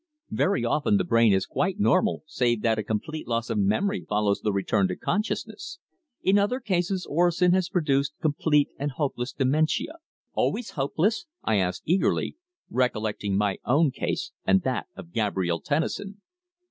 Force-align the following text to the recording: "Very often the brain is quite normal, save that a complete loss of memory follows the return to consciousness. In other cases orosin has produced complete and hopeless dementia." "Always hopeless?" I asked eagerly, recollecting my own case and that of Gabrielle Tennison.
"Very 0.31 0.65
often 0.65 0.97
the 0.97 1.03
brain 1.03 1.31
is 1.31 1.45
quite 1.45 1.79
normal, 1.79 2.23
save 2.25 2.63
that 2.63 2.79
a 2.79 2.83
complete 2.83 3.27
loss 3.27 3.51
of 3.51 3.59
memory 3.59 4.03
follows 4.09 4.41
the 4.41 4.51
return 4.51 4.87
to 4.87 4.95
consciousness. 4.95 5.77
In 6.23 6.39
other 6.39 6.59
cases 6.59 7.05
orosin 7.07 7.53
has 7.53 7.69
produced 7.69 8.15
complete 8.19 8.69
and 8.79 8.93
hopeless 8.93 9.31
dementia." 9.31 9.97
"Always 10.33 10.71
hopeless?" 10.71 11.27
I 11.43 11.57
asked 11.57 11.83
eagerly, 11.85 12.35
recollecting 12.71 13.37
my 13.37 13.59
own 13.63 13.91
case 13.91 14.31
and 14.43 14.63
that 14.63 14.87
of 14.95 15.11
Gabrielle 15.11 15.61
Tennison. 15.61 16.19